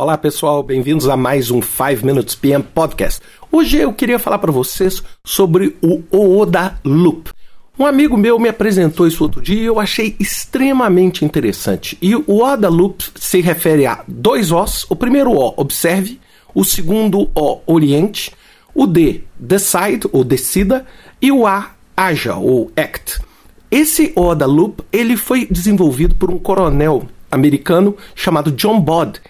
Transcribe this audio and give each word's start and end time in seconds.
Olá 0.00 0.16
pessoal, 0.16 0.62
bem-vindos 0.62 1.08
a 1.08 1.16
mais 1.16 1.50
um 1.50 1.60
5 1.60 2.06
Minutes 2.06 2.36
PM 2.36 2.62
Podcast. 2.62 3.20
Hoje 3.50 3.78
eu 3.78 3.92
queria 3.92 4.16
falar 4.16 4.38
para 4.38 4.52
vocês 4.52 5.02
sobre 5.24 5.76
o 5.82 6.04
Ooda 6.16 6.78
Loop. 6.84 7.30
Um 7.76 7.84
amigo 7.84 8.16
meu 8.16 8.38
me 8.38 8.48
apresentou 8.48 9.08
isso 9.08 9.24
outro 9.24 9.42
dia 9.42 9.60
e 9.60 9.64
eu 9.64 9.80
achei 9.80 10.14
extremamente 10.20 11.24
interessante. 11.24 11.98
E 12.00 12.14
o 12.14 12.24
Oda 12.28 12.68
Loop 12.68 13.10
se 13.16 13.40
refere 13.40 13.86
a 13.86 14.04
dois 14.06 14.52
Os. 14.52 14.86
O 14.88 14.94
primeiro 14.94 15.32
O, 15.32 15.54
observe. 15.56 16.20
O 16.54 16.62
segundo 16.64 17.28
O, 17.34 17.58
oriente. 17.66 18.30
O 18.72 18.86
D, 18.86 19.24
decide 19.36 20.08
ou 20.12 20.22
decida. 20.22 20.86
E 21.20 21.32
o 21.32 21.44
A, 21.44 21.72
haja 21.96 22.36
ou 22.36 22.70
act. 22.76 23.20
Esse 23.68 24.12
Oda 24.14 24.46
Loop 24.46 24.80
ele 24.92 25.16
foi 25.16 25.44
desenvolvido 25.50 26.14
por 26.14 26.30
um 26.30 26.38
coronel 26.38 27.02
americano 27.32 27.96
chamado 28.14 28.52
John 28.52 28.80
Bodd 28.80 29.20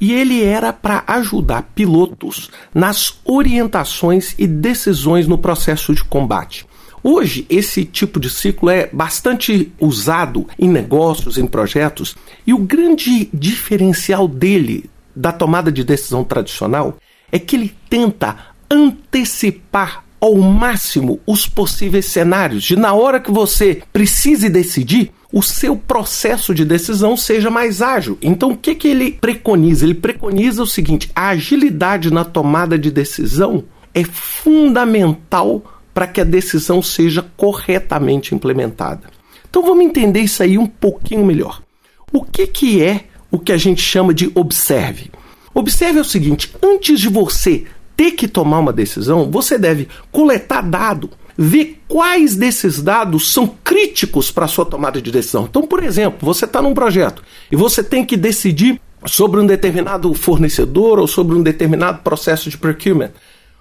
e 0.00 0.12
ele 0.12 0.42
era 0.42 0.72
para 0.72 1.04
ajudar 1.06 1.70
pilotos 1.74 2.50
nas 2.74 3.18
orientações 3.24 4.34
e 4.38 4.46
decisões 4.46 5.26
no 5.26 5.38
processo 5.38 5.94
de 5.94 6.04
combate. 6.04 6.66
Hoje, 7.02 7.46
esse 7.48 7.84
tipo 7.84 8.18
de 8.18 8.28
ciclo 8.28 8.70
é 8.70 8.88
bastante 8.92 9.72
usado 9.80 10.46
em 10.58 10.68
negócios, 10.68 11.38
em 11.38 11.46
projetos, 11.46 12.16
e 12.46 12.52
o 12.52 12.58
grande 12.58 13.28
diferencial 13.32 14.26
dele 14.26 14.90
da 15.14 15.32
tomada 15.32 15.70
de 15.70 15.84
decisão 15.84 16.24
tradicional 16.24 16.96
é 17.30 17.38
que 17.38 17.56
ele 17.56 17.74
tenta 17.88 18.36
antecipar 18.70 20.04
ao 20.20 20.36
máximo 20.36 21.20
os 21.26 21.46
possíveis 21.46 22.06
cenários, 22.06 22.64
de 22.64 22.76
na 22.76 22.92
hora 22.92 23.20
que 23.20 23.30
você 23.30 23.82
precise 23.92 24.48
decidir, 24.48 25.12
o 25.32 25.42
seu 25.42 25.76
processo 25.76 26.54
de 26.54 26.64
decisão 26.64 27.16
seja 27.16 27.50
mais 27.50 27.82
ágil. 27.82 28.18
Então, 28.22 28.52
o 28.52 28.56
que, 28.56 28.74
que 28.74 28.88
ele 28.88 29.12
preconiza? 29.12 29.84
Ele 29.84 29.94
preconiza 29.94 30.62
o 30.62 30.66
seguinte: 30.66 31.10
a 31.14 31.28
agilidade 31.28 32.10
na 32.10 32.24
tomada 32.24 32.78
de 32.78 32.90
decisão 32.90 33.64
é 33.94 34.04
fundamental 34.04 35.62
para 35.92 36.06
que 36.06 36.20
a 36.20 36.24
decisão 36.24 36.80
seja 36.80 37.22
corretamente 37.36 38.34
implementada. 38.34 39.10
Então, 39.48 39.62
vamos 39.62 39.84
entender 39.84 40.20
isso 40.20 40.42
aí 40.42 40.56
um 40.56 40.66
pouquinho 40.66 41.24
melhor. 41.24 41.62
O 42.12 42.22
que, 42.22 42.46
que 42.46 42.82
é 42.82 43.04
o 43.30 43.38
que 43.38 43.52
a 43.52 43.56
gente 43.58 43.82
chama 43.82 44.14
de 44.14 44.30
observe? 44.34 45.10
Observe 45.54 45.98
é 45.98 46.02
o 46.02 46.04
seguinte: 46.04 46.54
antes 46.62 47.00
de 47.00 47.08
você 47.08 47.66
ter 47.98 48.12
que 48.12 48.28
tomar 48.28 48.60
uma 48.60 48.72
decisão, 48.72 49.28
você 49.28 49.58
deve 49.58 49.88
coletar 50.12 50.60
dado, 50.62 51.10
ver 51.36 51.82
quais 51.88 52.36
desses 52.36 52.80
dados 52.80 53.32
são 53.32 53.56
críticos 53.64 54.30
para 54.30 54.44
a 54.44 54.48
sua 54.48 54.64
tomada 54.64 55.02
de 55.02 55.10
decisão. 55.10 55.46
Então, 55.50 55.66
por 55.66 55.82
exemplo, 55.82 56.20
você 56.22 56.44
está 56.44 56.62
num 56.62 56.74
projeto 56.74 57.24
e 57.50 57.56
você 57.56 57.82
tem 57.82 58.04
que 58.04 58.16
decidir 58.16 58.80
sobre 59.04 59.40
um 59.40 59.46
determinado 59.46 60.14
fornecedor 60.14 61.00
ou 61.00 61.08
sobre 61.08 61.36
um 61.36 61.42
determinado 61.42 61.98
processo 62.02 62.48
de 62.48 62.56
procurement. 62.56 63.10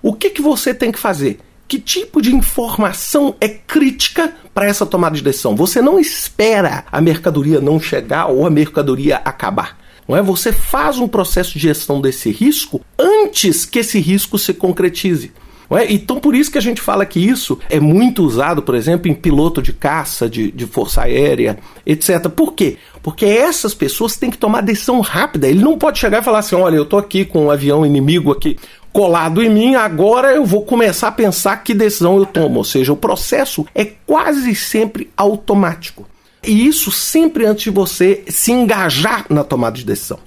O 0.04 0.14
que, 0.14 0.30
que 0.30 0.42
você 0.42 0.72
tem 0.72 0.92
que 0.92 1.00
fazer? 1.00 1.40
Que 1.68 1.80
tipo 1.80 2.22
de 2.22 2.34
informação 2.34 3.34
é 3.42 3.48
crítica 3.48 4.32
para 4.54 4.68
essa 4.68 4.86
tomada 4.86 5.16
de 5.16 5.24
decisão? 5.24 5.56
Você 5.56 5.82
não 5.82 6.00
espera 6.00 6.86
a 6.92 7.02
mercadoria 7.02 7.60
não 7.60 7.80
chegar 7.80 8.28
ou 8.28 8.46
a 8.46 8.52
mercadoria 8.52 9.16
acabar. 9.18 9.87
Não 10.08 10.16
é? 10.16 10.22
Você 10.22 10.52
faz 10.52 11.00
um 11.00 11.08
processo 11.08 11.54
de 11.54 11.60
gestão 11.60 12.00
desse 12.00 12.32
risco 12.32 12.82
antes 12.98 13.66
que 13.66 13.80
esse 13.80 14.00
risco 14.00 14.38
se 14.38 14.54
concretize. 14.54 15.32
É? 15.70 15.92
Então, 15.92 16.18
por 16.18 16.34
isso 16.34 16.50
que 16.50 16.58
a 16.58 16.62
gente 16.62 16.80
fala 16.80 17.06
que 17.06 17.20
isso 17.20 17.60
é 17.70 17.78
muito 17.78 18.24
usado, 18.24 18.62
por 18.62 18.74
exemplo, 18.74 19.12
em 19.12 19.14
piloto 19.14 19.62
de 19.62 19.74
caça, 19.74 20.30
de, 20.30 20.50
de 20.50 20.66
força 20.66 21.02
aérea, 21.02 21.60
etc. 21.86 22.30
Por 22.30 22.54
quê? 22.54 22.78
Porque 23.04 23.26
essas 23.26 23.74
pessoas 23.74 24.16
têm 24.16 24.32
que 24.32 24.38
tomar 24.38 24.62
decisão 24.62 25.02
rápida. 25.02 25.46
Ele 25.46 25.62
não 25.62 25.78
pode 25.78 26.00
chegar 26.00 26.22
e 26.22 26.24
falar 26.24 26.40
assim: 26.40 26.56
olha, 26.56 26.78
eu 26.78 26.84
estou 26.84 26.98
aqui 26.98 27.26
com 27.26 27.48
um 27.48 27.52
avião 27.52 27.86
inimigo 27.86 28.32
aqui 28.32 28.56
colado 28.98 29.44
em 29.44 29.50
mim, 29.50 29.76
agora 29.76 30.34
eu 30.34 30.44
vou 30.44 30.64
começar 30.64 31.10
a 31.10 31.12
pensar 31.12 31.58
que 31.58 31.76
decisão 31.76 32.17
eu 32.17 32.26
tomo. 32.26 32.58
Ou 32.58 32.64
seja, 32.64 32.92
o 32.92 32.98
processo 32.98 33.64
é 33.76 33.86
quase 33.86 34.56
sempre 34.56 35.12
automático. 35.16 36.08
E 36.48 36.66
isso 36.66 36.92
sempre 36.92 37.46
antes 37.46 37.66
de 37.66 37.70
você 37.70 38.24
se 38.30 38.54
engajar 38.54 39.26
na 39.30 39.44
tomada 39.44 39.76
de 39.76 39.84
decisão. 39.84 40.18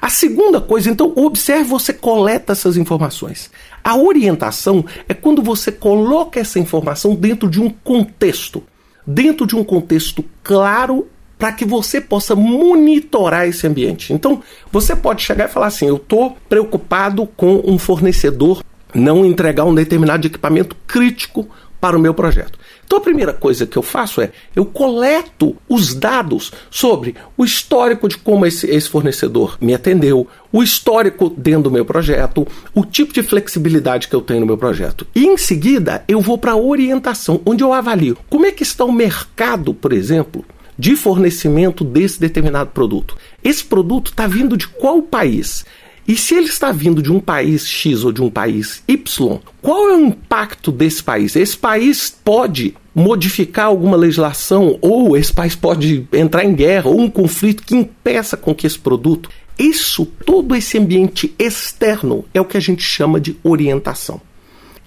A 0.00 0.10
segunda 0.10 0.60
coisa, 0.60 0.90
então, 0.90 1.12
observe 1.16 1.64
você 1.64 1.92
coleta 1.92 2.52
essas 2.52 2.76
informações. 2.76 3.50
A 3.82 3.96
orientação 3.96 4.84
é 5.08 5.14
quando 5.14 5.42
você 5.42 5.72
coloca 5.72 6.38
essa 6.38 6.58
informação 6.58 7.14
dentro 7.14 7.48
de 7.48 7.60
um 7.60 7.70
contexto, 7.70 8.62
dentro 9.06 9.46
de 9.46 9.56
um 9.56 9.64
contexto 9.64 10.22
claro 10.42 11.08
para 11.38 11.52
que 11.52 11.64
você 11.64 11.98
possa 11.98 12.34
monitorar 12.36 13.48
esse 13.48 13.66
ambiente. 13.66 14.12
Então, 14.12 14.42
você 14.70 14.94
pode 14.94 15.22
chegar 15.22 15.48
e 15.48 15.52
falar 15.52 15.68
assim: 15.68 15.86
eu 15.86 15.96
estou 15.96 16.36
preocupado 16.46 17.26
com 17.26 17.62
um 17.64 17.78
fornecedor 17.78 18.62
não 18.94 19.24
entregar 19.24 19.64
um 19.64 19.74
determinado 19.74 20.26
equipamento 20.26 20.76
crítico 20.86 21.48
para 21.80 21.96
o 21.96 22.00
meu 22.00 22.12
projeto. 22.12 22.58
Então 22.84 22.98
a 22.98 23.02
primeira 23.02 23.32
coisa 23.32 23.66
que 23.66 23.76
eu 23.76 23.82
faço 23.82 24.20
é 24.20 24.30
eu 24.54 24.64
coleto 24.64 25.56
os 25.68 25.94
dados 25.94 26.52
sobre 26.70 27.14
o 27.36 27.44
histórico 27.44 28.08
de 28.08 28.18
como 28.18 28.44
esse, 28.44 28.66
esse 28.68 28.88
fornecedor 28.88 29.56
me 29.60 29.74
atendeu, 29.74 30.26
o 30.52 30.62
histórico 30.62 31.30
dentro 31.30 31.64
do 31.64 31.70
meu 31.70 31.84
projeto, 31.84 32.46
o 32.74 32.84
tipo 32.84 33.12
de 33.12 33.22
flexibilidade 33.22 34.08
que 34.08 34.14
eu 34.14 34.20
tenho 34.20 34.40
no 34.40 34.46
meu 34.46 34.58
projeto. 34.58 35.06
E 35.14 35.24
em 35.24 35.36
seguida 35.36 36.04
eu 36.08 36.20
vou 36.20 36.36
para 36.36 36.52
a 36.52 36.56
orientação, 36.56 37.40
onde 37.46 37.62
eu 37.62 37.72
avalio 37.72 38.18
como 38.28 38.46
é 38.46 38.52
que 38.52 38.62
está 38.62 38.84
o 38.84 38.92
mercado, 38.92 39.72
por 39.72 39.92
exemplo, 39.92 40.44
de 40.76 40.96
fornecimento 40.96 41.84
desse 41.84 42.18
determinado 42.18 42.70
produto. 42.70 43.16
Esse 43.44 43.62
produto 43.62 44.10
está 44.10 44.26
vindo 44.26 44.56
de 44.56 44.66
qual 44.66 45.02
país? 45.02 45.64
E 46.10 46.16
se 46.16 46.34
ele 46.34 46.48
está 46.48 46.72
vindo 46.72 47.00
de 47.00 47.12
um 47.12 47.20
país 47.20 47.64
X 47.64 48.02
ou 48.02 48.10
de 48.10 48.20
um 48.20 48.28
país 48.28 48.82
Y, 48.88 49.38
qual 49.62 49.90
é 49.90 49.96
o 49.96 50.06
impacto 50.06 50.72
desse 50.72 51.04
país? 51.04 51.36
Esse 51.36 51.56
país 51.56 52.10
pode 52.24 52.74
modificar 52.92 53.66
alguma 53.66 53.96
legislação 53.96 54.76
ou 54.80 55.16
esse 55.16 55.32
país 55.32 55.54
pode 55.54 56.08
entrar 56.12 56.44
em 56.44 56.52
guerra 56.52 56.88
ou 56.88 57.00
um 57.00 57.08
conflito 57.08 57.62
que 57.62 57.76
impeça 57.76 58.36
com 58.36 58.52
que 58.52 58.66
esse 58.66 58.76
produto. 58.76 59.30
Isso, 59.56 60.04
todo 60.04 60.56
esse 60.56 60.76
ambiente 60.76 61.32
externo 61.38 62.24
é 62.34 62.40
o 62.40 62.44
que 62.44 62.56
a 62.56 62.60
gente 62.60 62.82
chama 62.82 63.20
de 63.20 63.36
orientação. 63.44 64.20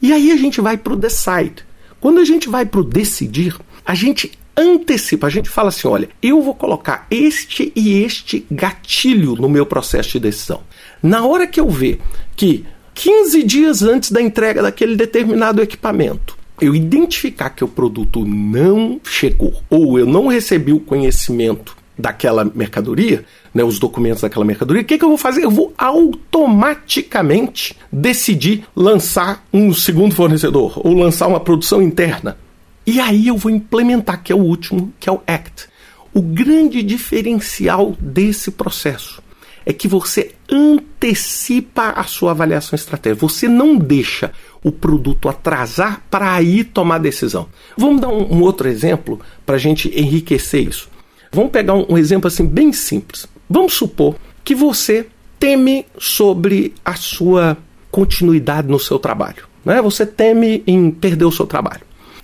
E 0.01 0.12
aí 0.12 0.29
a 0.29 0.35
gente 0.35 0.59
vai 0.59 0.75
para 0.75 0.91
o 0.91 0.97
decide. 0.97 1.63
Quando 2.01 2.19
a 2.19 2.25
gente 2.25 2.50
vai 2.50 2.66
para 2.66 2.81
o 2.81 2.83
decidir, 2.83 3.56
a 3.85 3.95
gente 3.95 4.29
antecipa, 4.56 5.28
a 5.28 5.30
gente 5.30 5.50
fala 5.50 5.69
assim: 5.69 5.88
olha, 5.88 6.09
eu 6.22 6.41
vou 6.41 6.53
colocar 6.53 7.08
este 7.09 7.72
e 7.75 8.03
este 8.03 8.46
gatilho 8.50 9.36
no 9.36 9.50
meu 9.50 9.66
processo 9.66 10.12
de 10.14 10.19
decisão. 10.19 10.62
Na 11.02 11.25
hora 11.25 11.47
que 11.47 11.59
eu 11.59 11.69
ver 11.69 12.00
que 12.36 12.66
15 12.94 13.44
dias 13.44 13.81
antes 13.81 14.12
da 14.12 14.22
entrega 14.22 14.62
daquele 14.62 14.96
determinado 14.96 15.62
equipamento, 15.62 16.38
eu 16.62 16.75
identificar 16.75 17.50
que 17.50 17.63
o 17.63 17.68
produto 17.68 18.24
não 18.25 19.02
chegou 19.03 19.62
ou 19.69 19.97
eu 19.97 20.06
não 20.06 20.28
recebi 20.28 20.72
o 20.72 20.80
conhecimento 20.80 21.75
daquela 21.97 22.44
mercadoria, 22.46 23.25
né, 23.53 23.63
os 23.63 23.78
documentos 23.80 24.22
daquela 24.22 24.46
mercadoria, 24.46 24.81
o 24.81 24.86
que, 24.86 24.97
que 24.97 25.06
eu 25.06 25.09
vou 25.09 25.18
fazer? 25.18 25.44
Eu 25.44 25.52
vou 25.52 25.74
automaticamente 25.78 27.75
decidir 27.92 28.66
lançar 28.75 29.46
um 29.53 29.74
segundo 29.74 30.16
fornecedor 30.16 30.80
ou 30.84 30.94
lançar 30.94 31.28
uma 31.28 31.40
produção 31.40 31.81
interna. 31.81 32.38
E 32.85 32.99
aí 32.99 33.27
eu 33.27 33.38
vou 33.38 33.51
implementar, 33.51 34.21
que 34.21 34.31
é 34.31 34.35
o 34.35 34.39
último, 34.39 34.94
que 34.99 35.09
é 35.09 35.11
o 35.11 35.21
ACT. 35.25 35.67
O 36.13 36.21
grande 36.21 36.83
diferencial 36.83 37.95
desse 37.99 38.51
processo 38.51 39.23
é 39.66 39.71
que 39.71 39.88
você 39.88 40.33
antecipa 40.49 41.89
a 41.95 42.03
sua 42.03 42.31
avaliação 42.31 42.75
estratégica. 42.75 43.25
Você 43.25 43.47
não 43.47 43.77
deixa 43.77 44.31
o 44.63 44.71
produto 44.71 45.29
atrasar 45.29 46.01
para 46.09 46.33
aí 46.33 46.63
tomar 46.63 46.97
decisão. 46.97 47.47
Vamos 47.77 48.01
dar 48.01 48.09
um, 48.09 48.35
um 48.35 48.41
outro 48.41 48.67
exemplo 48.67 49.19
para 49.45 49.55
a 49.55 49.59
gente 49.59 49.89
enriquecer 49.97 50.67
isso. 50.67 50.89
Vamos 51.31 51.51
pegar 51.51 51.73
um, 51.73 51.85
um 51.89 51.97
exemplo 51.97 52.27
assim 52.27 52.45
bem 52.45 52.71
simples. 52.73 53.25
Vamos 53.50 53.74
supor 53.74 54.15
que 54.44 54.53
você 54.53 55.07
teme 55.39 55.86
sobre 55.97 56.74
a 56.83 56.95
sua 56.95 57.57
continuidade 57.89 58.68
no 58.68 58.79
seu 58.79 59.00
trabalho. 59.00 59.47
Né? 59.65 59.81
Você 59.81 60.06
teme 60.06 60.63
em 60.68 60.91
perder 60.91 61.25
o 61.25 61.31
seu 61.31 61.45
trabalho. 61.45 61.81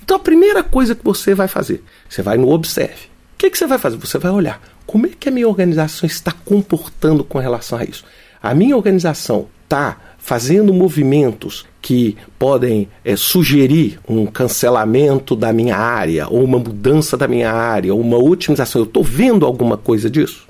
Então 0.09 0.17
a 0.17 0.21
primeira 0.21 0.63
coisa 0.63 0.95
que 0.95 1.05
você 1.05 1.35
vai 1.35 1.47
fazer, 1.47 1.83
você 2.09 2.23
vai 2.23 2.35
no 2.35 2.49
Observe. 2.49 3.05
O 3.35 3.37
que, 3.37 3.47
que 3.47 3.55
você 3.55 3.67
vai 3.67 3.77
fazer? 3.77 3.95
Você 3.97 4.17
vai 4.17 4.31
olhar 4.31 4.59
como 4.87 5.05
é 5.05 5.09
que 5.09 5.29
a 5.29 5.31
minha 5.31 5.47
organização 5.47 6.07
está 6.07 6.31
comportando 6.31 7.23
com 7.23 7.37
relação 7.37 7.77
a 7.77 7.83
isso. 7.83 8.03
A 8.41 8.55
minha 8.55 8.75
organização 8.75 9.45
está 9.65 9.97
fazendo 10.17 10.73
movimentos 10.73 11.63
que 11.79 12.17
podem 12.39 12.89
é, 13.05 13.15
sugerir 13.15 13.99
um 14.09 14.25
cancelamento 14.25 15.35
da 15.35 15.53
minha 15.53 15.77
área, 15.77 16.27
ou 16.27 16.43
uma 16.43 16.57
mudança 16.57 17.15
da 17.15 17.27
minha 17.27 17.51
área, 17.51 17.93
ou 17.93 18.01
uma 18.01 18.17
otimização. 18.17 18.81
Eu 18.81 18.87
estou 18.87 19.03
vendo 19.03 19.45
alguma 19.45 19.77
coisa 19.77 20.09
disso? 20.09 20.47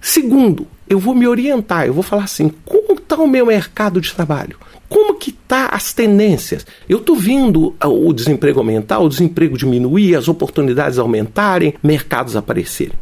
Segundo, 0.00 0.68
eu 0.88 1.00
vou 1.00 1.16
me 1.16 1.26
orientar, 1.26 1.84
eu 1.84 1.94
vou 1.94 2.04
falar 2.04 2.22
assim, 2.22 2.48
como 2.64 2.92
está 2.92 3.16
o 3.16 3.26
meu 3.26 3.46
mercado 3.46 4.00
de 4.00 4.14
trabalho? 4.14 4.56
Como 4.90 5.14
que 5.14 5.30
tá 5.30 5.66
as 5.66 5.92
tendências? 5.92 6.66
Eu 6.88 6.98
estou 6.98 7.14
vendo 7.14 7.76
o 7.80 8.12
desemprego 8.12 8.58
aumentar, 8.58 8.98
o 8.98 9.08
desemprego 9.08 9.56
diminuir, 9.56 10.16
as 10.16 10.26
oportunidades 10.26 10.98
aumentarem, 10.98 11.74
mercados 11.80 12.34
aparecerem. 12.34 12.94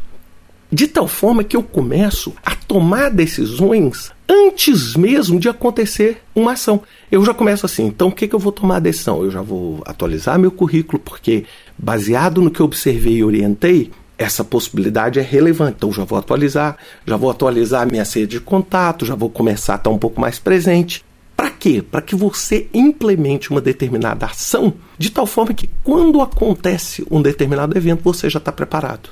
De 0.71 0.87
tal 0.87 1.09
forma 1.09 1.43
que 1.43 1.57
eu 1.57 1.63
começo 1.63 2.35
a 2.45 2.55
tomar 2.55 3.11
decisões 3.11 4.13
antes 4.29 4.95
mesmo 4.95 5.41
de 5.41 5.49
acontecer 5.49 6.21
uma 6.35 6.53
ação. 6.53 6.83
Eu 7.11 7.25
já 7.25 7.33
começo 7.33 7.65
assim, 7.65 7.87
então 7.87 8.09
o 8.09 8.13
que, 8.13 8.29
que 8.29 8.35
eu 8.35 8.39
vou 8.39 8.53
tomar 8.53 8.77
a 8.77 8.81
decisão? 8.81 9.23
Eu 9.25 9.31
já 9.31 9.41
vou 9.41 9.83
atualizar 9.87 10.39
meu 10.39 10.51
currículo, 10.51 11.01
porque 11.03 11.47
baseado 11.79 12.43
no 12.43 12.51
que 12.51 12.61
eu 12.61 12.67
observei 12.67 13.15
e 13.15 13.25
orientei, 13.25 13.91
essa 14.19 14.45
possibilidade 14.45 15.19
é 15.19 15.23
relevante. 15.23 15.77
Então 15.79 15.91
já 15.91 16.05
vou 16.05 16.19
atualizar, 16.19 16.77
já 17.07 17.17
vou 17.17 17.31
atualizar 17.31 17.91
minha 17.91 18.05
sede 18.05 18.33
de 18.33 18.41
contato, 18.41 19.07
já 19.07 19.15
vou 19.15 19.31
começar 19.31 19.73
a 19.73 19.77
estar 19.77 19.89
um 19.89 19.97
pouco 19.97 20.21
mais 20.21 20.39
presente. 20.39 21.08
Para 21.39 21.51
quê? 21.51 21.81
Para 21.89 22.03
que 22.03 22.17
você 22.17 22.69
implemente 22.75 23.53
uma 23.53 23.61
determinada 23.61 24.27
ação 24.27 24.75
de 24.99 25.09
tal 25.09 25.25
forma 25.25 25.55
que 25.55 25.71
quando 25.85 26.21
acontece 26.21 27.07
um 27.09 27.23
determinado 27.23 27.79
evento 27.79 28.03
você 28.03 28.29
já 28.29 28.39
está 28.39 28.51
preparado. 28.51 29.11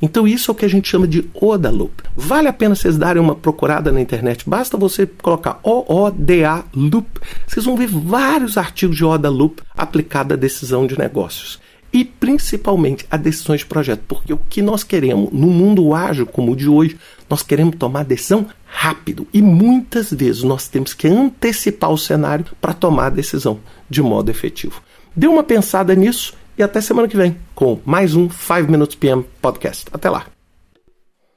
Então 0.00 0.26
isso 0.26 0.50
é 0.50 0.52
o 0.52 0.54
que 0.54 0.64
a 0.64 0.70
gente 0.70 0.88
chama 0.88 1.06
de 1.06 1.28
ODA 1.34 1.68
Loop. 1.68 2.02
Vale 2.16 2.48
a 2.48 2.52
pena 2.52 2.74
vocês 2.74 2.96
darem 2.96 3.20
uma 3.20 3.34
procurada 3.34 3.92
na 3.92 4.00
internet. 4.00 4.48
Basta 4.48 4.78
você 4.78 5.06
colocar 5.06 5.60
OODA 5.62 6.64
Loop. 6.74 7.20
Vocês 7.46 7.66
vão 7.66 7.76
ver 7.76 7.88
vários 7.88 8.56
artigos 8.56 8.96
de 8.96 9.04
ODA 9.04 9.28
Loop 9.28 9.62
aplicado 9.76 10.32
à 10.32 10.36
decisão 10.36 10.86
de 10.86 10.98
negócios. 10.98 11.60
E 11.92 12.04
principalmente 12.04 13.06
a 13.10 13.16
decisões 13.16 13.60
de 13.60 13.66
projeto. 13.66 14.02
Porque 14.06 14.32
o 14.32 14.40
que 14.48 14.60
nós 14.60 14.82
queremos 14.82 15.30
no 15.32 15.46
mundo 15.46 15.94
ágil 15.94 16.26
como 16.26 16.52
o 16.52 16.56
de 16.56 16.68
hoje, 16.68 16.98
nós 17.28 17.42
queremos 17.42 17.76
tomar 17.76 18.04
decisão 18.04 18.46
rápido. 18.66 19.26
E 19.32 19.40
muitas 19.40 20.12
vezes 20.12 20.42
nós 20.42 20.68
temos 20.68 20.92
que 20.92 21.08
antecipar 21.08 21.90
o 21.90 21.98
cenário 21.98 22.46
para 22.60 22.74
tomar 22.74 23.06
a 23.06 23.10
decisão 23.10 23.60
de 23.88 24.02
modo 24.02 24.30
efetivo. 24.30 24.82
Dê 25.14 25.26
uma 25.26 25.42
pensada 25.42 25.94
nisso 25.94 26.34
e 26.58 26.62
até 26.62 26.80
semana 26.80 27.08
que 27.08 27.16
vem 27.16 27.36
com 27.54 27.80
mais 27.84 28.14
um 28.14 28.28
5 28.28 28.70
Minutes 28.70 28.96
PM 28.96 29.24
Podcast. 29.40 29.86
Até 29.92 30.10
lá. 30.10 30.35